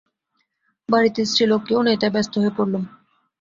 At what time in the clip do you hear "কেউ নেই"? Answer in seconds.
1.67-1.97